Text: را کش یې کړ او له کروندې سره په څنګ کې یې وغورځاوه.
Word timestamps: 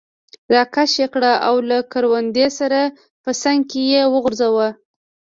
را 0.53 0.61
کش 0.73 0.91
یې 1.01 1.07
کړ 1.13 1.23
او 1.47 1.55
له 1.69 1.77
کروندې 1.91 2.47
سره 2.59 2.79
په 3.23 3.31
څنګ 3.41 3.59
کې 3.71 3.81
یې 3.93 4.01
وغورځاوه. 4.13 4.67